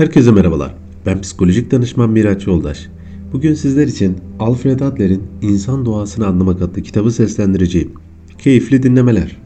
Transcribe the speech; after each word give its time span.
Herkese 0.00 0.30
merhabalar. 0.30 0.74
Ben 1.06 1.20
psikolojik 1.20 1.70
danışman 1.70 2.10
Miraç 2.10 2.46
Yoldaş. 2.46 2.88
Bugün 3.32 3.54
sizler 3.54 3.86
için 3.86 4.18
Alfred 4.38 4.80
Adler'in 4.80 5.22
İnsan 5.42 5.86
Doğasını 5.86 6.26
Anlamak 6.26 6.62
adlı 6.62 6.82
kitabı 6.82 7.10
seslendireceğim. 7.10 7.92
Keyifli 8.38 8.82
dinlemeler. 8.82 9.36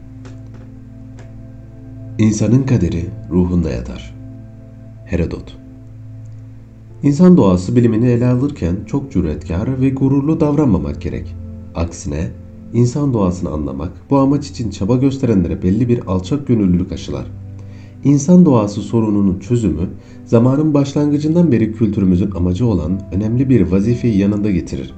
İnsanın 2.19 2.63
kaderi 2.63 3.05
ruhunda 3.31 3.69
yatar. 3.69 4.15
Herodot 5.05 5.57
İnsan 7.03 7.37
doğası 7.37 7.75
bilimini 7.75 8.07
ele 8.07 8.27
alırken 8.27 8.75
çok 8.87 9.11
cüretkar 9.11 9.81
ve 9.81 9.89
gururlu 9.89 10.39
davranmamak 10.39 11.01
gerek. 11.01 11.35
Aksine 11.75 12.31
insan 12.73 13.13
doğasını 13.13 13.49
anlamak 13.49 13.91
bu 14.09 14.17
amaç 14.17 14.47
için 14.47 14.69
çaba 14.69 14.95
gösterenlere 14.95 15.63
belli 15.63 15.89
bir 15.89 16.07
alçak 16.07 16.47
gönüllülük 16.47 16.91
aşılar. 16.91 17.25
İnsan 18.05 18.45
doğası 18.45 18.81
sorununun 18.81 19.39
çözümü 19.39 19.89
zamanın 20.25 20.73
başlangıcından 20.73 21.51
beri 21.51 21.73
kültürümüzün 21.73 22.31
amacı 22.31 22.65
olan 22.65 23.01
önemli 23.11 23.49
bir 23.49 23.61
vazifeyi 23.61 24.17
yanında 24.17 24.51
getirir. 24.51 24.93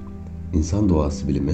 İnsan 0.53 0.89
doğası 0.89 1.27
bilimi 1.27 1.53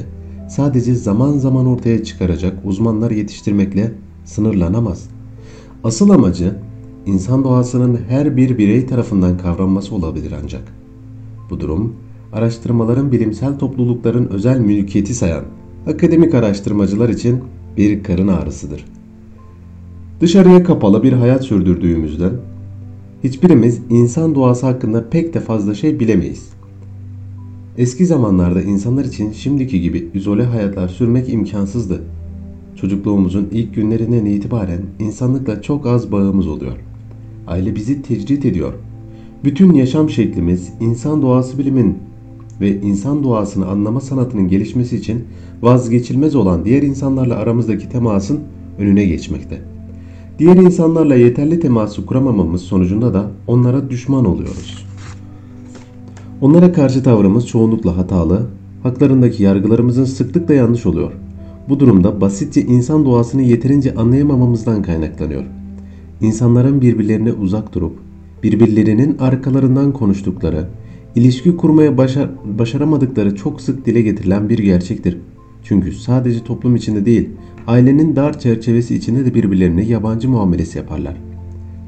sadece 0.49 0.95
zaman 0.95 1.37
zaman 1.37 1.65
ortaya 1.65 2.03
çıkaracak 2.03 2.53
uzmanlar 2.65 3.11
yetiştirmekle 3.11 3.91
sınırlanamaz. 4.25 5.09
Asıl 5.83 6.09
amacı 6.09 6.55
insan 7.05 7.43
doğasının 7.43 7.99
her 8.07 8.37
bir 8.37 8.57
birey 8.57 8.85
tarafından 8.85 9.37
kavranması 9.37 9.95
olabilir 9.95 10.33
ancak. 10.43 10.73
Bu 11.49 11.59
durum 11.59 11.95
araştırmaların 12.33 13.11
bilimsel 13.11 13.59
toplulukların 13.59 14.27
özel 14.27 14.59
mülkiyeti 14.59 15.13
sayan 15.13 15.43
akademik 15.87 16.33
araştırmacılar 16.33 17.09
için 17.09 17.39
bir 17.77 18.03
karın 18.03 18.27
ağrısıdır. 18.27 18.85
Dışarıya 20.23 20.63
kapalı 20.63 21.03
bir 21.03 21.13
hayat 21.13 21.43
sürdürdüğümüzden 21.43 22.31
hiçbirimiz 23.23 23.81
insan 23.89 24.35
doğası 24.35 24.65
hakkında 24.65 25.09
pek 25.09 25.33
de 25.33 25.39
fazla 25.39 25.75
şey 25.75 25.99
bilemeyiz. 25.99 26.49
Eski 27.77 28.05
zamanlarda 28.05 28.61
insanlar 28.61 29.05
için 29.05 29.31
şimdiki 29.31 29.81
gibi 29.81 30.09
izole 30.13 30.43
hayatlar 30.43 30.87
sürmek 30.87 31.29
imkansızdı. 31.29 32.01
Çocukluğumuzun 32.75 33.47
ilk 33.51 33.75
günlerinden 33.75 34.25
itibaren 34.25 34.81
insanlıkla 34.99 35.61
çok 35.61 35.87
az 35.87 36.11
bağımız 36.11 36.47
oluyor. 36.47 36.77
Aile 37.47 37.75
bizi 37.75 38.01
tecrit 38.01 38.45
ediyor. 38.45 38.73
Bütün 39.43 39.73
yaşam 39.73 40.09
şeklimiz 40.09 40.69
insan 40.79 41.21
doğası 41.21 41.57
bilimin 41.57 41.97
ve 42.61 42.81
insan 42.81 43.23
doğasını 43.23 43.67
anlama 43.67 44.01
sanatının 44.01 44.47
gelişmesi 44.47 44.97
için 44.97 45.23
vazgeçilmez 45.61 46.35
olan 46.35 46.65
diğer 46.65 46.81
insanlarla 46.81 47.35
aramızdaki 47.35 47.89
temasın 47.89 48.39
önüne 48.79 49.05
geçmekte. 49.05 49.72
Diğer 50.39 50.55
insanlarla 50.55 51.15
yeterli 51.15 51.59
teması 51.59 52.05
kuramamamız 52.05 52.61
sonucunda 52.61 53.13
da 53.13 53.31
onlara 53.47 53.89
düşman 53.89 54.25
oluyoruz. 54.25 54.85
Onlara 56.41 56.71
karşı 56.71 57.03
tavrımız 57.03 57.47
çoğunlukla 57.47 57.97
hatalı, 57.97 58.47
haklarındaki 58.83 59.43
yargılarımızın 59.43 60.05
sıklıkla 60.05 60.53
yanlış 60.53 60.85
oluyor. 60.85 61.11
Bu 61.69 61.79
durumda 61.79 62.21
basitçe 62.21 62.61
insan 62.61 63.05
doğasını 63.05 63.41
yeterince 63.41 63.95
anlayamamamızdan 63.95 64.81
kaynaklanıyor. 64.81 65.43
İnsanların 66.21 66.81
birbirlerine 66.81 67.31
uzak 67.33 67.73
durup, 67.73 67.93
birbirlerinin 68.43 69.17
arkalarından 69.17 69.91
konuştukları, 69.91 70.67
ilişki 71.15 71.57
kurmaya 71.57 71.97
başar 71.97 72.29
başaramadıkları 72.59 73.35
çok 73.35 73.61
sık 73.61 73.85
dile 73.85 74.01
getirilen 74.01 74.49
bir 74.49 74.59
gerçektir. 74.59 75.17
Çünkü 75.63 75.91
sadece 75.91 76.43
toplum 76.43 76.75
içinde 76.75 77.05
değil, 77.05 77.29
ailenin 77.67 78.15
dar 78.15 78.39
çerçevesi 78.39 78.95
içinde 78.95 79.25
de 79.25 79.33
birbirlerine 79.33 79.83
yabancı 79.83 80.29
muamelesi 80.29 80.77
yaparlar. 80.77 81.15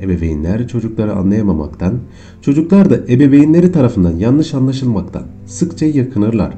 Ebeveynler 0.02 0.68
çocukları 0.68 1.14
anlayamamaktan, 1.16 1.94
çocuklar 2.42 2.90
da 2.90 2.98
ebeveynleri 3.10 3.72
tarafından 3.72 4.18
yanlış 4.18 4.54
anlaşılmaktan 4.54 5.24
sıkça 5.46 5.86
yakınırlar. 5.86 6.54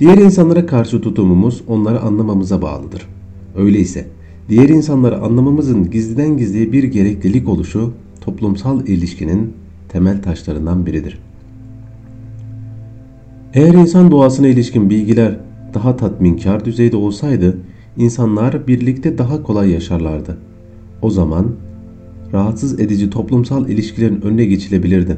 Diğer 0.00 0.18
insanlara 0.18 0.66
karşı 0.66 1.00
tutumumuz 1.00 1.62
onları 1.68 2.00
anlamamıza 2.00 2.62
bağlıdır. 2.62 3.06
Öyleyse 3.56 4.06
diğer 4.48 4.68
insanları 4.68 5.18
anlamamızın 5.20 5.90
gizliden 5.90 6.36
gizliye 6.36 6.72
bir 6.72 6.84
gereklilik 6.84 7.48
oluşu 7.48 7.92
toplumsal 8.20 8.86
ilişkinin 8.86 9.52
temel 9.88 10.22
taşlarından 10.22 10.86
biridir. 10.86 11.18
Eğer 13.54 13.74
insan 13.74 14.10
doğasına 14.10 14.46
ilişkin 14.46 14.90
bilgiler 14.90 15.36
daha 15.74 15.96
tatminkar 15.96 16.64
düzeyde 16.64 16.96
olsaydı 16.96 17.58
insanlar 17.96 18.66
birlikte 18.66 19.18
daha 19.18 19.42
kolay 19.42 19.70
yaşarlardı. 19.70 20.38
O 21.02 21.10
zaman 21.10 21.46
rahatsız 22.32 22.80
edici 22.80 23.10
toplumsal 23.10 23.68
ilişkilerin 23.68 24.20
önüne 24.20 24.44
geçilebilirdi. 24.44 25.16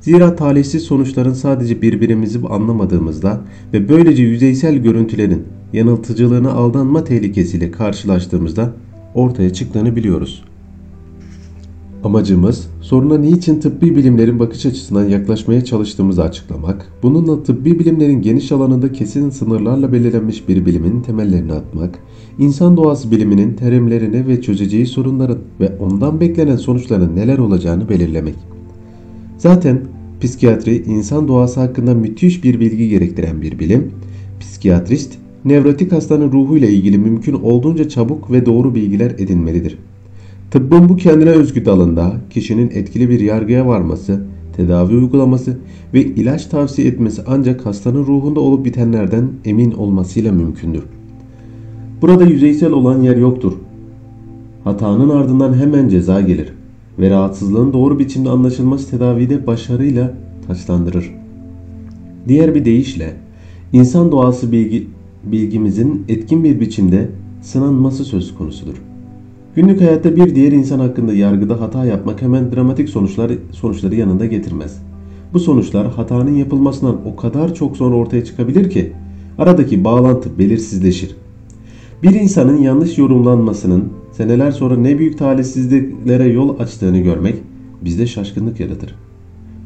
Zira 0.00 0.36
talihsiz 0.36 0.82
sonuçların 0.82 1.32
sadece 1.32 1.82
birbirimizi 1.82 2.46
anlamadığımızda 2.48 3.40
ve 3.72 3.88
böylece 3.88 4.22
yüzeysel 4.22 4.76
görüntülerin 4.76 5.44
yanıltıcılığına 5.72 6.52
aldanma 6.52 7.04
tehlikesiyle 7.04 7.70
karşılaştığımızda 7.70 8.72
ortaya 9.14 9.52
çıktığını 9.52 9.96
biliyoruz. 9.96 10.44
Amacımız 12.08 12.70
soruna 12.80 13.18
niçin 13.18 13.60
tıbbi 13.60 13.96
bilimlerin 13.96 14.38
bakış 14.38 14.66
açısından 14.66 15.08
yaklaşmaya 15.08 15.64
çalıştığımızı 15.64 16.22
açıklamak, 16.22 16.92
bununla 17.02 17.42
tıbbi 17.42 17.78
bilimlerin 17.78 18.22
geniş 18.22 18.52
alanında 18.52 18.92
kesin 18.92 19.30
sınırlarla 19.30 19.92
belirlenmiş 19.92 20.48
bir 20.48 20.66
bilimin 20.66 21.00
temellerini 21.00 21.52
atmak, 21.52 21.98
insan 22.38 22.76
doğası 22.76 23.10
biliminin 23.10 23.54
terimlerini 23.54 24.28
ve 24.28 24.40
çözeceği 24.40 24.86
sorunların 24.86 25.38
ve 25.60 25.72
ondan 25.80 26.20
beklenen 26.20 26.56
sonuçların 26.56 27.16
neler 27.16 27.38
olacağını 27.38 27.88
belirlemek. 27.88 28.34
Zaten 29.38 29.80
psikiyatri 30.20 30.76
insan 30.76 31.28
doğası 31.28 31.60
hakkında 31.60 31.94
müthiş 31.94 32.44
bir 32.44 32.60
bilgi 32.60 32.88
gerektiren 32.88 33.42
bir 33.42 33.58
bilim. 33.58 33.92
Psikiyatrist, 34.40 35.14
nevrotik 35.44 35.92
hastanın 35.92 36.32
ruhuyla 36.32 36.68
ilgili 36.68 36.98
mümkün 36.98 37.34
olduğunca 37.34 37.88
çabuk 37.88 38.32
ve 38.32 38.46
doğru 38.46 38.74
bilgiler 38.74 39.10
edinmelidir. 39.10 39.78
Tıbbın 40.50 40.88
bu 40.88 40.96
kendine 40.96 41.30
özgü 41.30 41.64
dalında 41.64 42.12
kişinin 42.30 42.70
etkili 42.70 43.08
bir 43.08 43.20
yargıya 43.20 43.66
varması, 43.66 44.20
tedavi 44.56 44.94
uygulaması 44.94 45.58
ve 45.94 46.04
ilaç 46.04 46.46
tavsiye 46.46 46.88
etmesi 46.88 47.22
ancak 47.26 47.66
hastanın 47.66 48.06
ruhunda 48.06 48.40
olup 48.40 48.64
bitenlerden 48.64 49.28
emin 49.44 49.72
olmasıyla 49.72 50.32
mümkündür. 50.32 50.82
Burada 52.02 52.24
yüzeysel 52.24 52.72
olan 52.72 53.02
yer 53.02 53.16
yoktur. 53.16 53.52
Hatanın 54.64 55.08
ardından 55.08 55.54
hemen 55.54 55.88
ceza 55.88 56.20
gelir 56.20 56.52
ve 56.98 57.10
rahatsızlığın 57.10 57.72
doğru 57.72 57.98
biçimde 57.98 58.30
anlaşılması 58.30 58.90
tedavide 58.90 59.46
başarıyla 59.46 60.14
taçlandırır. 60.46 61.14
Diğer 62.28 62.54
bir 62.54 62.64
deyişle 62.64 63.14
insan 63.72 64.12
doğası 64.12 64.52
bilgi, 64.52 64.86
bilgimizin 65.24 66.04
etkin 66.08 66.44
bir 66.44 66.60
biçimde 66.60 67.08
sınanması 67.42 68.04
söz 68.04 68.34
konusudur. 68.34 68.87
Günlük 69.58 69.80
hayatta 69.80 70.16
bir 70.16 70.34
diğer 70.34 70.52
insan 70.52 70.78
hakkında 70.78 71.12
yargıda 71.12 71.60
hata 71.60 71.84
yapmak 71.84 72.22
hemen 72.22 72.52
dramatik 72.52 72.88
sonuçlar, 72.88 73.32
sonuçları 73.52 73.94
yanında 73.94 74.26
getirmez. 74.26 74.82
Bu 75.32 75.40
sonuçlar 75.40 75.90
hatanın 75.90 76.34
yapılmasından 76.34 76.96
o 77.06 77.16
kadar 77.16 77.54
çok 77.54 77.76
sonra 77.76 77.94
ortaya 77.94 78.24
çıkabilir 78.24 78.70
ki 78.70 78.92
aradaki 79.38 79.84
bağlantı 79.84 80.38
belirsizleşir. 80.38 81.16
Bir 82.02 82.10
insanın 82.10 82.62
yanlış 82.62 82.98
yorumlanmasının 82.98 83.84
seneler 84.12 84.50
sonra 84.50 84.76
ne 84.76 84.98
büyük 84.98 85.18
talihsizliklere 85.18 86.24
yol 86.24 86.58
açtığını 86.58 86.98
görmek 86.98 87.34
bizde 87.84 88.06
şaşkınlık 88.06 88.60
yaratır. 88.60 88.94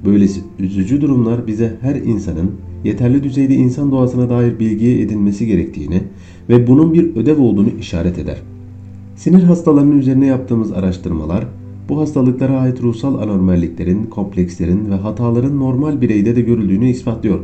Böylesi 0.04 0.40
üzücü 0.58 1.00
durumlar 1.00 1.46
bize 1.46 1.76
her 1.80 1.94
insanın 1.94 2.50
yeterli 2.84 3.22
düzeyde 3.22 3.54
insan 3.54 3.92
doğasına 3.92 4.30
dair 4.30 4.58
bilgiye 4.58 5.00
edinmesi 5.00 5.46
gerektiğini 5.46 6.02
ve 6.48 6.66
bunun 6.66 6.92
bir 6.92 7.16
ödev 7.16 7.40
olduğunu 7.40 7.68
işaret 7.80 8.18
eder. 8.18 8.51
Sinir 9.22 9.42
hastalarının 9.42 9.98
üzerine 9.98 10.26
yaptığımız 10.26 10.72
araştırmalar 10.72 11.46
bu 11.88 12.00
hastalıklara 12.00 12.60
ait 12.60 12.82
ruhsal 12.82 13.18
anormalliklerin, 13.18 14.04
komplekslerin 14.04 14.90
ve 14.90 14.94
hataların 14.94 15.60
normal 15.60 16.00
bireyde 16.00 16.36
de 16.36 16.40
görüldüğünü 16.40 16.88
ispatlıyor. 16.88 17.38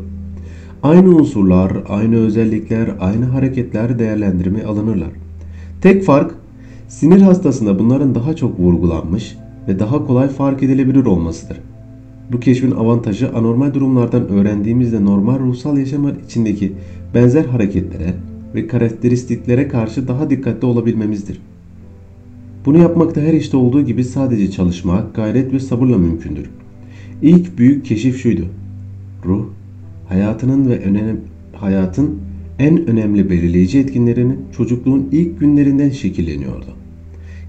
Aynı 0.82 1.08
unsurlar, 1.16 1.72
aynı 1.88 2.16
özellikler, 2.16 2.90
aynı 3.00 3.24
hareketler 3.24 3.98
değerlendirmeye 3.98 4.66
alınırlar. 4.66 5.08
Tek 5.80 6.04
fark 6.04 6.34
sinir 6.88 7.20
hastasında 7.20 7.78
bunların 7.78 8.14
daha 8.14 8.36
çok 8.36 8.60
vurgulanmış 8.60 9.36
ve 9.68 9.78
daha 9.78 10.06
kolay 10.06 10.28
fark 10.28 10.62
edilebilir 10.62 11.04
olmasıdır. 11.04 11.60
Bu 12.32 12.40
keşfin 12.40 12.70
avantajı 12.70 13.34
anormal 13.34 13.74
durumlardan 13.74 14.28
öğrendiğimizde 14.28 15.04
normal 15.04 15.38
ruhsal 15.38 15.78
yaşam 15.78 16.12
içindeki 16.26 16.72
benzer 17.14 17.44
hareketlere 17.44 18.14
ve 18.54 18.66
karakteristiklere 18.66 19.68
karşı 19.68 20.08
daha 20.08 20.30
dikkatli 20.30 20.66
olabilmemizdir. 20.66 21.40
Bunu 22.66 22.78
yapmakta 22.78 23.20
her 23.20 23.32
işte 23.32 23.56
olduğu 23.56 23.84
gibi 23.84 24.04
sadece 24.04 24.50
çalışmak, 24.50 25.14
gayret 25.14 25.52
ve 25.52 25.60
sabırla 25.60 25.98
mümkündür. 25.98 26.50
İlk 27.22 27.58
büyük 27.58 27.84
keşif 27.84 28.22
şuydu. 28.22 28.44
Ruh, 29.24 29.44
hayatının 30.08 30.70
ve 30.70 30.78
önem, 30.78 31.20
hayatın 31.52 32.18
en 32.58 32.86
önemli 32.86 33.30
belirleyici 33.30 33.78
etkinlerinin 33.78 34.38
çocukluğun 34.56 35.08
ilk 35.12 35.40
günlerinden 35.40 35.90
şekilleniyordu. 35.90 36.66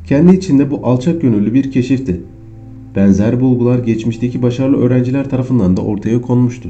Kendi 0.08 0.36
içinde 0.36 0.72
bu 0.72 0.80
alçak 0.84 1.22
gönüllü 1.22 1.54
bir 1.54 1.72
keşifti. 1.72 2.22
Benzer 2.96 3.42
bulgular 3.42 3.80
geçmişteki 3.80 4.42
başarılı 4.42 4.78
öğrenciler 4.78 5.30
tarafından 5.30 5.78
da 5.78 5.82
ortaya 5.82 6.22
konmuştu. 6.22 6.70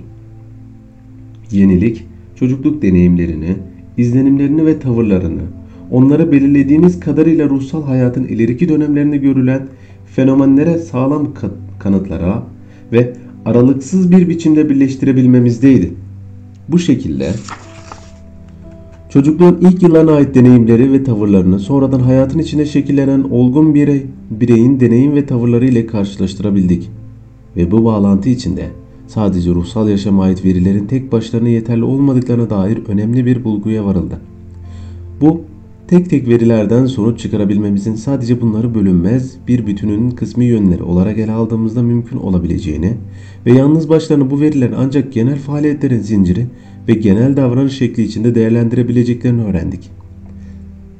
Yenilik, 1.51 2.05
çocukluk 2.35 2.81
deneyimlerini, 2.81 3.55
izlenimlerini 3.97 4.65
ve 4.65 4.79
tavırlarını, 4.79 5.41
onları 5.91 6.31
belirlediğimiz 6.31 6.99
kadarıyla 6.99 7.49
ruhsal 7.49 7.83
hayatın 7.83 8.23
ileriki 8.23 8.69
dönemlerinde 8.69 9.17
görülen 9.17 9.67
fenomenlere 10.05 10.77
sağlam 10.77 11.27
kanıtlara 11.79 12.43
ve 12.91 13.13
aralıksız 13.45 14.11
bir 14.11 14.29
biçimde 14.29 14.69
birleştirebilmemizdeydi. 14.69 15.93
Bu 16.69 16.79
şekilde 16.79 17.31
çocukluğun 19.09 19.57
ilk 19.61 19.83
yıllarına 19.83 20.11
ait 20.11 20.35
deneyimleri 20.35 20.91
ve 20.91 21.03
tavırlarını 21.03 21.59
sonradan 21.59 21.99
hayatın 21.99 22.39
içinde 22.39 22.65
şekillenen 22.65 23.23
olgun 23.31 23.75
birey, 23.75 24.05
bireyin 24.31 24.79
deneyim 24.79 25.15
ve 25.15 25.25
tavırları 25.25 25.65
ile 25.65 25.85
karşılaştırabildik. 25.85 26.89
Ve 27.57 27.71
bu 27.71 27.85
bağlantı 27.85 28.29
içinde 28.29 28.69
sadece 29.07 29.51
ruhsal 29.51 29.89
yaşama 29.89 30.23
ait 30.23 30.45
verilerin 30.45 30.85
tek 30.85 31.11
başlarına 31.11 31.49
yeterli 31.49 31.83
olmadıklarına 31.83 32.49
dair 32.49 32.79
önemli 32.87 33.25
bir 33.25 33.43
bulguya 33.43 33.85
varıldı. 33.85 34.19
Bu 35.21 35.41
tek 35.89 36.09
tek 36.09 36.27
verilerden 36.27 36.85
sonuç 36.85 37.19
çıkarabilmemizin 37.19 37.95
sadece 37.95 38.41
bunları 38.41 38.75
bölünmez 38.75 39.35
bir 39.47 39.67
bütünün 39.67 40.11
kısmi 40.11 40.45
yönleri 40.45 40.83
olarak 40.83 41.17
ele 41.17 41.31
aldığımızda 41.31 41.83
mümkün 41.83 42.17
olabileceğini 42.17 42.93
ve 43.45 43.51
yalnız 43.51 43.89
başlarına 43.89 44.31
bu 44.31 44.41
veriler 44.41 44.71
ancak 44.77 45.13
genel 45.13 45.39
faaliyetlerin 45.39 45.99
zinciri 45.99 46.45
ve 46.87 46.93
genel 46.93 47.37
davranış 47.37 47.77
şekli 47.77 48.03
içinde 48.03 48.35
değerlendirebileceklerini 48.35 49.43
öğrendik. 49.43 49.89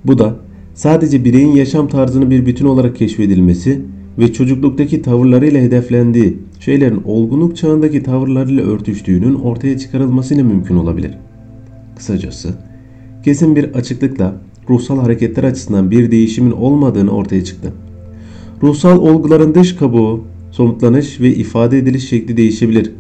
Bu 0.06 0.18
da 0.18 0.36
sadece 0.74 1.26
bireyin 1.26 1.52
yaşam 1.52 1.88
tarzını 1.88 2.30
bir 2.30 2.46
bütün 2.46 2.66
olarak 2.66 2.96
keşfedilmesi 2.96 3.82
ve 4.20 4.34
çocukluktaki 4.34 5.02
tavırlarıyla 5.02 5.62
hedeflendiği 5.62 6.38
şeylerin 6.60 7.02
olgunluk 7.06 7.58
çağındaki 7.58 8.04
tavırlarıyla 8.04 8.64
örtüştüğünün 8.64 9.36
ortaya 9.36 9.78
çıkarılmasıyla 9.78 10.44
mümkün 10.44 10.76
olabilir. 10.76 11.12
Kısacası 11.96 12.56
kesin 13.24 13.56
bir 13.56 13.64
açıklıkla 13.64 14.49
ruhsal 14.70 15.00
hareketler 15.00 15.44
açısından 15.44 15.92
bir 15.92 16.12
değişimin 16.12 16.52
olmadığını 16.52 17.12
ortaya 17.12 17.44
çıktı. 17.44 17.74
Ruhsal 18.64 18.98
olguların 19.00 19.56
dış 19.56 19.76
kabuğu, 19.76 20.24
somutlanış 20.52 21.22
ve 21.22 21.36
ifade 21.36 21.78
ediliş 21.78 22.10
şekli 22.10 22.38
değişebilir. 22.38 22.92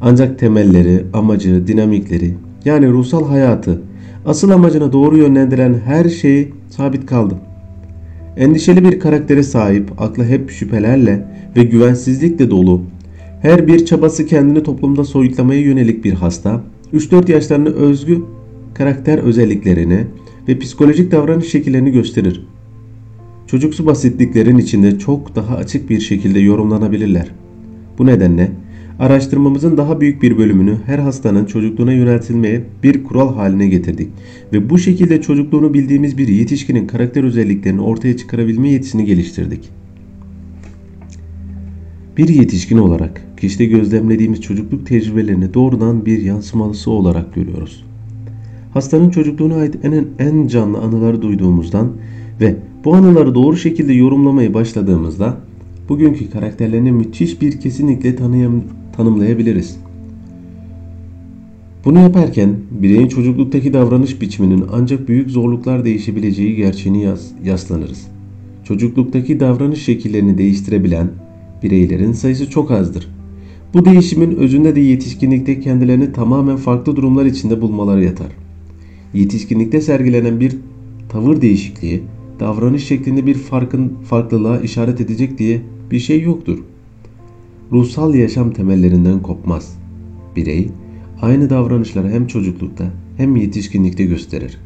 Ancak 0.00 0.38
temelleri, 0.38 1.04
amacı, 1.12 1.66
dinamikleri 1.66 2.34
yani 2.64 2.88
ruhsal 2.88 3.28
hayatı 3.28 3.82
asıl 4.26 4.50
amacına 4.50 4.92
doğru 4.92 5.16
yönlendiren 5.16 5.74
her 5.84 6.08
şey 6.08 6.50
sabit 6.68 7.06
kaldı. 7.06 7.34
Endişeli 8.36 8.84
bir 8.84 9.00
karaktere 9.00 9.42
sahip, 9.42 10.02
aklı 10.02 10.24
hep 10.24 10.50
şüphelerle 10.50 11.24
ve 11.56 11.64
güvensizlikle 11.64 12.50
dolu, 12.50 12.80
her 13.42 13.66
bir 13.66 13.86
çabası 13.86 14.26
kendini 14.26 14.62
toplumda 14.62 15.04
soyutlamaya 15.04 15.60
yönelik 15.60 16.04
bir 16.04 16.12
hasta, 16.12 16.60
3-4 16.94 17.32
yaşlarını 17.32 17.68
özgü 17.68 18.22
karakter 18.74 19.18
özelliklerini 19.18 20.04
ve 20.48 20.58
psikolojik 20.58 21.12
davranış 21.12 21.46
şekillerini 21.48 21.90
gösterir. 21.90 22.46
Çocuksu 23.46 23.86
basitliklerin 23.86 24.58
içinde 24.58 24.98
çok 24.98 25.36
daha 25.36 25.56
açık 25.56 25.90
bir 25.90 26.00
şekilde 26.00 26.40
yorumlanabilirler. 26.40 27.30
Bu 27.98 28.06
nedenle 28.06 28.50
araştırmamızın 28.98 29.76
daha 29.76 30.00
büyük 30.00 30.22
bir 30.22 30.38
bölümünü 30.38 30.76
her 30.86 30.98
hastanın 30.98 31.44
çocukluğuna 31.44 31.92
yöneltilmeye 31.92 32.64
bir 32.82 33.04
kural 33.04 33.34
haline 33.34 33.66
getirdik 33.66 34.08
ve 34.52 34.70
bu 34.70 34.78
şekilde 34.78 35.22
çocukluğunu 35.22 35.74
bildiğimiz 35.74 36.18
bir 36.18 36.28
yetişkinin 36.28 36.86
karakter 36.86 37.24
özelliklerini 37.24 37.80
ortaya 37.80 38.16
çıkarabilme 38.16 38.68
yetisini 38.68 39.04
geliştirdik. 39.04 39.70
Bir 42.16 42.28
yetişkin 42.28 42.78
olarak 42.78 43.24
kişide 43.40 43.64
gözlemlediğimiz 43.64 44.40
çocukluk 44.40 44.86
tecrübelerini 44.86 45.54
doğrudan 45.54 46.06
bir 46.06 46.22
yansımalısı 46.22 46.90
olarak 46.90 47.34
görüyoruz 47.34 47.84
hastanın 48.74 49.10
çocukluğuna 49.10 49.54
ait 49.54 49.76
en, 49.82 50.06
en 50.18 50.46
canlı 50.46 50.78
anıları 50.78 51.22
duyduğumuzdan 51.22 51.92
ve 52.40 52.56
bu 52.84 52.94
anıları 52.94 53.34
doğru 53.34 53.56
şekilde 53.56 53.92
yorumlamaya 53.92 54.54
başladığımızda 54.54 55.36
bugünkü 55.88 56.30
karakterlerini 56.30 56.92
müthiş 56.92 57.40
bir 57.40 57.60
kesinlikle 57.60 58.16
tanıyam, 58.16 58.62
tanımlayabiliriz. 58.96 59.76
Bunu 61.84 61.98
yaparken 61.98 62.56
bireyin 62.70 63.08
çocukluktaki 63.08 63.72
davranış 63.72 64.20
biçiminin 64.20 64.64
ancak 64.72 65.08
büyük 65.08 65.30
zorluklar 65.30 65.84
değişebileceği 65.84 66.56
gerçeğini 66.56 67.02
yas, 67.02 67.22
yaslanırız. 67.44 68.06
Çocukluktaki 68.64 69.40
davranış 69.40 69.82
şekillerini 69.82 70.38
değiştirebilen 70.38 71.08
bireylerin 71.62 72.12
sayısı 72.12 72.50
çok 72.50 72.70
azdır. 72.70 73.08
Bu 73.74 73.84
değişimin 73.84 74.36
özünde 74.36 74.76
de 74.76 74.80
yetişkinlikte 74.80 75.60
kendilerini 75.60 76.12
tamamen 76.12 76.56
farklı 76.56 76.96
durumlar 76.96 77.24
içinde 77.24 77.60
bulmaları 77.60 78.04
yatar 78.04 78.43
yetişkinlikte 79.14 79.80
sergilenen 79.80 80.40
bir 80.40 80.56
tavır 81.08 81.40
değişikliği, 81.40 82.02
davranış 82.40 82.84
şeklinde 82.86 83.26
bir 83.26 83.34
farkın 83.34 83.92
farklılığa 84.04 84.60
işaret 84.60 85.00
edecek 85.00 85.38
diye 85.38 85.60
bir 85.90 85.98
şey 85.98 86.22
yoktur. 86.22 86.58
Ruhsal 87.72 88.14
yaşam 88.14 88.50
temellerinden 88.50 89.22
kopmaz. 89.22 89.78
Birey 90.36 90.68
aynı 91.22 91.50
davranışları 91.50 92.10
hem 92.10 92.26
çocuklukta 92.26 92.84
hem 93.16 93.36
yetişkinlikte 93.36 94.04
gösterir. 94.04 94.58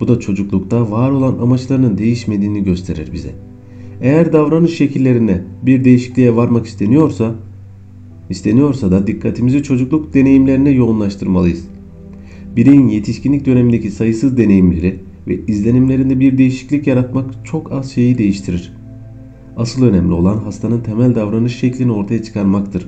Bu 0.00 0.08
da 0.08 0.20
çocuklukta 0.20 0.90
var 0.90 1.10
olan 1.10 1.38
amaçlarının 1.38 1.98
değişmediğini 1.98 2.64
gösterir 2.64 3.12
bize. 3.12 3.34
Eğer 4.00 4.32
davranış 4.32 4.76
şekillerine 4.76 5.42
bir 5.62 5.84
değişikliğe 5.84 6.36
varmak 6.36 6.66
isteniyorsa, 6.66 7.34
isteniyorsa 8.30 8.90
da 8.90 9.06
dikkatimizi 9.06 9.62
çocukluk 9.62 10.14
deneyimlerine 10.14 10.70
yoğunlaştırmalıyız 10.70 11.68
bireyin 12.56 12.88
yetişkinlik 12.88 13.46
dönemindeki 13.46 13.90
sayısız 13.90 14.36
deneyimleri 14.36 14.96
ve 15.28 15.38
izlenimlerinde 15.46 16.20
bir 16.20 16.38
değişiklik 16.38 16.86
yaratmak 16.86 17.44
çok 17.44 17.72
az 17.72 17.90
şeyi 17.90 18.18
değiştirir. 18.18 18.72
Asıl 19.56 19.84
önemli 19.84 20.12
olan 20.12 20.38
hastanın 20.38 20.80
temel 20.80 21.14
davranış 21.14 21.56
şeklini 21.56 21.92
ortaya 21.92 22.22
çıkarmaktır. 22.22 22.86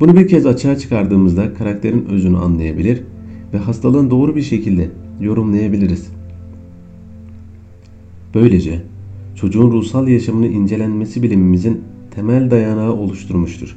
Bunu 0.00 0.16
bir 0.16 0.28
kez 0.28 0.46
açığa 0.46 0.78
çıkardığımızda 0.78 1.54
karakterin 1.54 2.04
özünü 2.04 2.38
anlayabilir 2.38 3.02
ve 3.54 3.58
hastalığın 3.58 4.10
doğru 4.10 4.36
bir 4.36 4.42
şekilde 4.42 4.90
yorumlayabiliriz. 5.20 6.10
Böylece 8.34 8.82
çocuğun 9.34 9.70
ruhsal 9.72 10.08
yaşamını 10.08 10.46
incelenmesi 10.46 11.22
bilimimizin 11.22 11.80
temel 12.10 12.50
dayanağı 12.50 12.92
oluşturmuştur. 12.92 13.76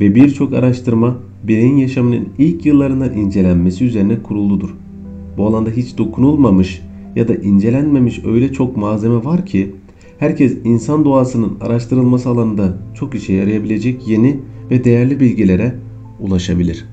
Ve 0.00 0.14
birçok 0.14 0.52
araştırma 0.52 1.18
bireyin 1.44 1.76
yaşamının 1.76 2.28
ilk 2.38 2.66
yıllarından 2.66 3.16
incelenmesi 3.16 3.84
üzerine 3.84 4.22
kuruludur. 4.22 4.74
Bu 5.36 5.46
alanda 5.46 5.70
hiç 5.70 5.98
dokunulmamış 5.98 6.82
ya 7.16 7.28
da 7.28 7.34
incelenmemiş 7.34 8.24
öyle 8.24 8.52
çok 8.52 8.76
malzeme 8.76 9.24
var 9.24 9.46
ki 9.46 9.74
herkes 10.18 10.56
insan 10.64 11.04
doğasının 11.04 11.52
araştırılması 11.60 12.28
alanında 12.28 12.76
çok 12.94 13.14
işe 13.14 13.32
yarayabilecek 13.32 14.08
yeni 14.08 14.40
ve 14.70 14.84
değerli 14.84 15.20
bilgilere 15.20 15.74
ulaşabilir. 16.20 16.84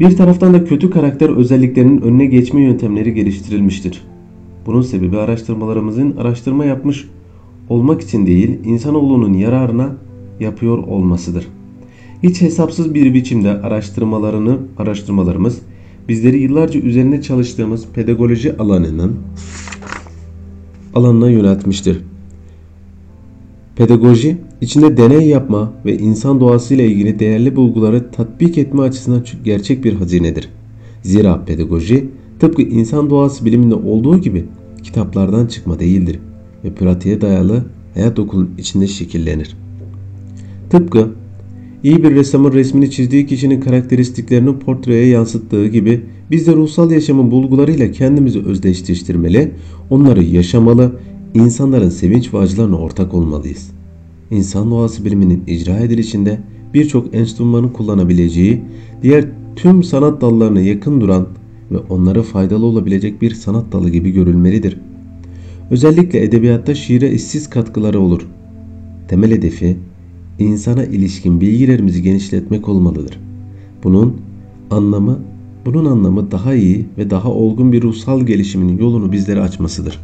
Bir 0.00 0.16
taraftan 0.16 0.54
da 0.54 0.64
kötü 0.64 0.90
karakter 0.90 1.28
özelliklerinin 1.28 2.00
önüne 2.00 2.26
geçme 2.26 2.60
yöntemleri 2.60 3.14
geliştirilmiştir. 3.14 4.04
Bunun 4.66 4.82
sebebi 4.82 5.18
araştırmalarımızın 5.18 6.16
araştırma 6.16 6.64
yapmış 6.64 7.08
olmak 7.68 8.00
için 8.00 8.26
değil, 8.26 8.58
insanoğlunun 8.64 9.32
yararına 9.32 9.96
yapıyor 10.40 10.78
olmasıdır. 10.78 11.48
Hiç 12.24 12.40
hesapsız 12.40 12.94
bir 12.94 13.14
biçimde 13.14 13.50
araştırmalarını 13.50 14.58
araştırmalarımız 14.78 15.58
bizleri 16.08 16.38
yıllarca 16.38 16.80
üzerine 16.80 17.22
çalıştığımız 17.22 17.86
pedagoji 17.94 18.56
alanının 18.56 19.16
alanına 20.94 21.30
yöneltmiştir. 21.30 22.00
Pedagoji, 23.76 24.36
içinde 24.60 24.96
deney 24.96 25.28
yapma 25.28 25.72
ve 25.84 25.98
insan 25.98 26.40
doğasıyla 26.40 26.84
ilgili 26.84 27.18
değerli 27.18 27.56
bulguları 27.56 28.10
tatbik 28.10 28.58
etme 28.58 28.82
açısından 28.82 29.24
gerçek 29.44 29.84
bir 29.84 29.94
hazinedir. 29.94 30.48
Zira 31.02 31.44
pedagoji, 31.44 32.08
tıpkı 32.38 32.62
insan 32.62 33.10
doğası 33.10 33.44
biliminde 33.44 33.74
olduğu 33.74 34.18
gibi 34.18 34.44
kitaplardan 34.82 35.46
çıkma 35.46 35.80
değildir 35.80 36.18
ve 36.64 36.74
pratiğe 36.74 37.20
dayalı 37.20 37.64
hayat 37.94 38.18
okulun 38.18 38.50
içinde 38.58 38.86
şekillenir. 38.86 39.56
Tıpkı 40.70 41.08
İyi 41.84 42.02
bir 42.04 42.10
ressamın 42.10 42.52
resmini 42.52 42.90
çizdiği 42.90 43.26
kişinin 43.26 43.60
karakteristiklerini 43.60 44.58
portreye 44.58 45.06
yansıttığı 45.06 45.66
gibi 45.66 46.00
biz 46.30 46.46
de 46.46 46.52
ruhsal 46.52 46.90
yaşamın 46.90 47.30
bulgularıyla 47.30 47.90
kendimizi 47.90 48.44
özdeşleştirmeli, 48.44 49.50
onları 49.90 50.24
yaşamalı, 50.24 50.92
insanların 51.34 51.88
sevinç 51.88 52.34
ve 52.34 52.38
acılarına 52.38 52.76
ortak 52.76 53.14
olmalıyız. 53.14 53.70
İnsan 54.30 54.70
doğası 54.70 55.04
biliminin 55.04 55.42
icra 55.46 55.78
edilişinde 55.78 56.38
birçok 56.74 57.14
enstrümanı 57.14 57.72
kullanabileceği, 57.72 58.62
diğer 59.02 59.24
tüm 59.56 59.82
sanat 59.82 60.20
dallarına 60.20 60.60
yakın 60.60 61.00
duran 61.00 61.26
ve 61.70 61.78
onlara 61.78 62.22
faydalı 62.22 62.66
olabilecek 62.66 63.22
bir 63.22 63.30
sanat 63.30 63.72
dalı 63.72 63.90
gibi 63.90 64.10
görülmelidir. 64.10 64.80
Özellikle 65.70 66.22
edebiyatta 66.22 66.74
şiire 66.74 67.12
işsiz 67.12 67.50
katkıları 67.50 68.00
olur. 68.00 68.26
temel 69.08 69.30
hedefi 69.30 69.76
insana 70.38 70.84
ilişkin 70.84 71.40
bilgilerimizi 71.40 72.02
genişletmek 72.02 72.68
olmalıdır. 72.68 73.20
Bunun 73.84 74.16
anlamı 74.70 75.18
bunun 75.66 75.84
anlamı 75.84 76.30
daha 76.30 76.54
iyi 76.54 76.86
ve 76.98 77.10
daha 77.10 77.30
olgun 77.30 77.72
bir 77.72 77.82
ruhsal 77.82 78.20
gelişimin 78.20 78.78
yolunu 78.78 79.12
bizlere 79.12 79.40
açmasıdır. 79.40 80.00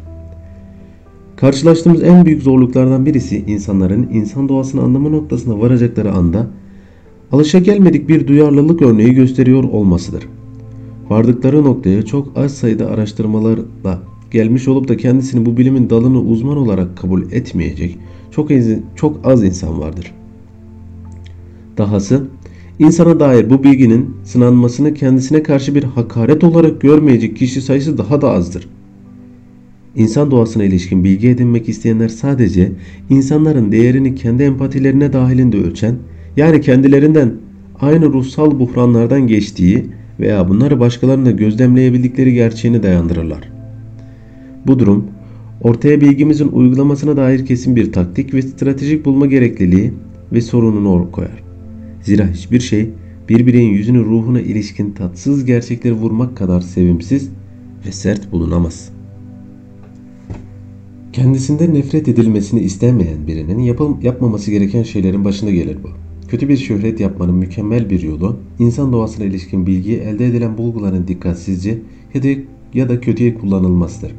Karşılaştığımız 1.35 2.03
en 2.03 2.25
büyük 2.25 2.43
zorluklardan 2.43 3.05
birisi 3.05 3.43
insanların 3.47 4.09
insan 4.13 4.49
doğasını 4.49 4.81
anlama 4.81 5.09
noktasına 5.09 5.59
varacakları 5.59 6.11
anda 6.11 6.47
alışagelmedik 7.31 8.09
bir 8.09 8.27
duyarlılık 8.27 8.81
örneği 8.81 9.13
gösteriyor 9.13 9.63
olmasıdır. 9.63 10.27
Vardıkları 11.09 11.63
noktaya 11.63 12.05
çok 12.05 12.37
az 12.37 12.53
sayıda 12.53 12.87
araştırmalarla 12.87 13.99
gelmiş 14.31 14.67
olup 14.67 14.87
da 14.87 14.97
kendisini 14.97 15.45
bu 15.45 15.57
bilimin 15.57 15.89
dalını 15.89 16.21
uzman 16.21 16.57
olarak 16.57 16.97
kabul 16.97 17.31
etmeyecek 17.31 17.97
çok 18.31 18.49
çok 18.95 19.19
az 19.23 19.43
insan 19.43 19.79
vardır. 19.79 20.13
Dahası 21.77 22.23
insana 22.79 23.19
dair 23.19 23.49
bu 23.49 23.63
bilginin 23.63 24.15
sınanmasını 24.23 24.93
kendisine 24.93 25.43
karşı 25.43 25.75
bir 25.75 25.83
hakaret 25.83 26.43
olarak 26.43 26.81
görmeyecek 26.81 27.37
kişi 27.37 27.61
sayısı 27.61 27.97
daha 27.97 28.21
da 28.21 28.31
azdır. 28.31 28.67
İnsan 29.95 30.31
doğasına 30.31 30.63
ilişkin 30.63 31.03
bilgi 31.03 31.29
edinmek 31.29 31.69
isteyenler 31.69 32.09
sadece 32.09 32.71
insanların 33.09 33.71
değerini 33.71 34.15
kendi 34.15 34.43
empatilerine 34.43 35.13
dahilinde 35.13 35.57
ölçen, 35.57 35.95
yani 36.37 36.61
kendilerinden 36.61 37.33
aynı 37.79 38.05
ruhsal 38.05 38.59
buhranlardan 38.59 39.27
geçtiği 39.27 39.85
veya 40.19 40.49
bunları 40.49 40.79
başkalarında 40.79 41.31
gözlemleyebildikleri 41.31 42.33
gerçeğini 42.33 42.83
dayandırırlar. 42.83 43.51
Bu 44.67 44.79
durum 44.79 45.05
ortaya 45.61 46.01
bilgimizin 46.01 46.47
uygulamasına 46.47 47.17
dair 47.17 47.45
kesin 47.45 47.75
bir 47.75 47.91
taktik 47.91 48.33
ve 48.33 48.41
stratejik 48.41 49.05
bulma 49.05 49.25
gerekliliği 49.25 49.93
ve 50.33 50.41
sorununu 50.41 51.11
koyar. 51.11 51.50
Zira 52.01 52.27
hiçbir 52.27 52.59
şey 52.59 52.89
bir 53.29 53.47
bireyin 53.47 53.71
yüzünü 53.71 54.05
ruhuna 54.05 54.41
ilişkin 54.41 54.91
tatsız 54.91 55.45
gerçekleri 55.45 55.93
vurmak 55.93 56.37
kadar 56.37 56.61
sevimsiz 56.61 57.29
ve 57.87 57.91
sert 57.91 58.31
bulunamaz. 58.31 58.89
Kendisinde 61.13 61.73
nefret 61.73 62.07
edilmesini 62.07 62.59
istemeyen 62.59 63.27
birinin 63.27 63.59
yapım, 63.59 63.99
yapmaması 64.01 64.51
gereken 64.51 64.83
şeylerin 64.83 65.25
başında 65.25 65.51
gelir 65.51 65.77
bu. 65.83 65.89
Kötü 66.27 66.49
bir 66.49 66.57
şöhret 66.57 66.99
yapmanın 66.99 67.35
mükemmel 67.35 67.89
bir 67.89 68.01
yolu, 68.01 68.37
insan 68.59 68.93
doğasına 68.93 69.25
ilişkin 69.25 69.67
bilgiyi 69.67 69.97
elde 69.97 70.25
edilen 70.25 70.57
bulguların 70.57 71.07
dikkatsizce 71.07 71.77
ya 72.13 72.23
da, 72.23 72.27
ya 72.73 72.89
da 72.89 73.01
kötüye 73.01 73.33
kullanılmasıdır. 73.33 74.11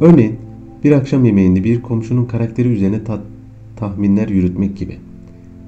Örneğin 0.00 0.36
bir 0.84 0.92
akşam 0.92 1.24
yemeğinde 1.24 1.64
bir 1.64 1.82
komşunun 1.82 2.24
karakteri 2.24 2.68
üzerine 2.68 3.04
ta 3.04 3.22
tahminler 3.76 4.28
yürütmek 4.28 4.76
gibi. 4.76 4.98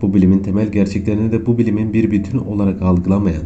Bu 0.02 0.14
bilimin 0.14 0.38
temel 0.38 0.72
gerçeklerini 0.72 1.32
de 1.32 1.46
bu 1.46 1.58
bilimin 1.58 1.92
bir 1.92 2.10
bütün 2.10 2.38
olarak 2.38 2.82
algılamayan, 2.82 3.42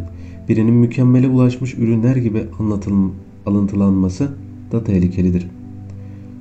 birinin 0.48 0.74
mükemmele 0.74 1.28
ulaşmış 1.28 1.74
ürünler 1.74 2.16
gibi 2.16 2.42
anlatılm 2.58 3.12
alıntılanması 3.46 4.28
da 4.72 4.84
tehlikelidir. 4.84 5.46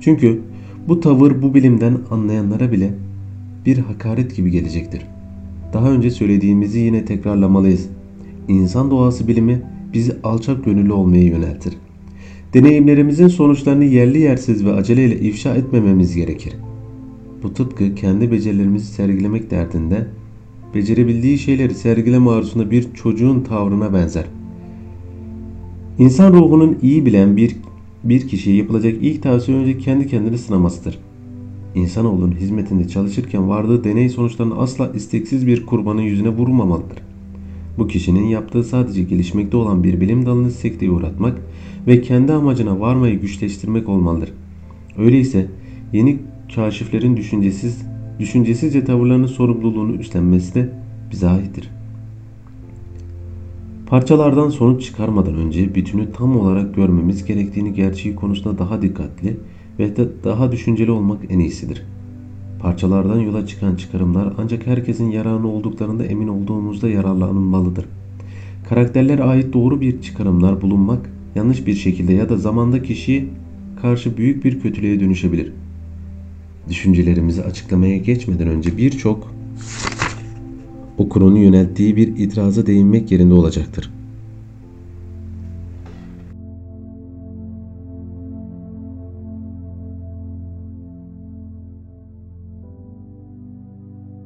Çünkü 0.00 0.40
bu 0.88 1.00
tavır 1.00 1.42
bu 1.42 1.54
bilimden 1.54 1.98
anlayanlara 2.10 2.72
bile 2.72 2.90
bir 3.66 3.78
hakaret 3.78 4.36
gibi 4.36 4.50
gelecektir. 4.50 5.02
Daha 5.72 5.90
önce 5.90 6.10
söylediğimizi 6.10 6.78
yine 6.78 7.04
tekrarlamalıyız. 7.04 7.88
İnsan 8.48 8.90
doğası 8.90 9.28
bilimi 9.28 9.62
bizi 9.92 10.16
alçak 10.22 10.64
gönüllü 10.64 10.92
olmaya 10.92 11.24
yöneltir. 11.24 11.74
Deneyimlerimizin 12.54 13.28
sonuçlarını 13.28 13.84
yerli 13.84 14.18
yersiz 14.18 14.64
ve 14.64 14.72
aceleyle 14.72 15.20
ifşa 15.20 15.54
etmememiz 15.54 16.14
gerekir. 16.16 16.52
Bu 17.42 17.54
tıpkı 17.54 17.94
kendi 17.94 18.30
becerilerimizi 18.30 18.86
sergilemek 18.86 19.50
derdinde 19.50 20.06
becerebildiği 20.74 21.38
şeyleri 21.38 21.74
sergileme 21.74 22.30
arzusunda 22.30 22.70
bir 22.70 22.94
çocuğun 22.94 23.40
tavrına 23.40 23.92
benzer. 23.92 24.24
İnsan 25.98 26.32
ruhunun 26.32 26.78
iyi 26.82 27.06
bilen 27.06 27.36
bir 27.36 27.56
bir 28.04 28.28
kişiye 28.28 28.56
yapılacak 28.56 28.94
ilk 29.02 29.22
tavsiye 29.22 29.58
önce 29.58 29.78
kendi 29.78 30.06
kendini 30.06 30.38
sınamasıdır. 30.38 30.98
İnsanoğlunun 31.74 32.32
hizmetinde 32.32 32.88
çalışırken 32.88 33.48
vardığı 33.48 33.84
deney 33.84 34.08
sonuçlarını 34.08 34.58
asla 34.58 34.92
isteksiz 34.94 35.46
bir 35.46 35.66
kurbanın 35.66 36.02
yüzüne 36.02 36.28
vurmamalıdır. 36.28 36.98
Bu 37.78 37.88
kişinin 37.88 38.24
yaptığı 38.24 38.64
sadece 38.64 39.02
gelişmekte 39.02 39.56
olan 39.56 39.84
bir 39.84 40.00
bilim 40.00 40.26
dalını 40.26 40.50
sekteye 40.50 40.90
uğratmak 40.90 41.38
ve 41.86 42.00
kendi 42.00 42.32
amacına 42.32 42.80
varmayı 42.80 43.20
güçleştirmek 43.20 43.88
olmalıdır. 43.88 44.32
Öyleyse 44.98 45.46
yeni 45.92 46.18
kaşiflerin 46.54 47.16
düşüncesiz, 47.16 47.86
düşüncesizce 48.18 48.84
tavırlarının 48.84 49.26
sorumluluğunu 49.26 49.92
üstlenmesi 49.92 50.54
de 50.54 50.68
bize 51.10 51.28
aittir. 51.28 51.70
Parçalardan 53.86 54.48
sonuç 54.48 54.84
çıkarmadan 54.84 55.34
önce 55.34 55.74
bütünü 55.74 56.12
tam 56.12 56.40
olarak 56.40 56.74
görmemiz 56.74 57.24
gerektiğini 57.24 57.74
gerçeği 57.74 58.14
konusunda 58.14 58.58
daha 58.58 58.82
dikkatli 58.82 59.36
ve 59.78 59.96
de 59.96 60.08
daha 60.24 60.52
düşünceli 60.52 60.90
olmak 60.90 61.20
en 61.30 61.38
iyisidir. 61.38 61.82
Parçalardan 62.60 63.20
yola 63.20 63.46
çıkan 63.46 63.76
çıkarımlar 63.76 64.32
ancak 64.38 64.66
herkesin 64.66 65.10
yararına 65.10 65.46
olduklarında 65.46 66.04
emin 66.04 66.28
olduğumuzda 66.28 66.88
yararlanılmalıdır. 66.88 67.84
Karakterlere 68.68 69.22
ait 69.22 69.52
doğru 69.52 69.80
bir 69.80 70.02
çıkarımlar 70.02 70.62
bulunmak 70.62 71.10
yanlış 71.34 71.66
bir 71.66 71.74
şekilde 71.74 72.12
ya 72.12 72.28
da 72.28 72.36
zamanda 72.36 72.82
kişiye 72.82 73.24
karşı 73.82 74.16
büyük 74.16 74.44
bir 74.44 74.60
kötülüğe 74.60 75.00
dönüşebilir. 75.00 75.52
Düşüncelerimizi 76.70 77.42
açıklamaya 77.42 77.96
geçmeden 77.96 78.48
önce 78.48 78.76
birçok 78.76 79.34
okurunu 80.98 81.38
yönelttiği 81.38 81.96
bir 81.96 82.08
itiraza 82.16 82.66
değinmek 82.66 83.12
yerinde 83.12 83.34
olacaktır. 83.34 83.90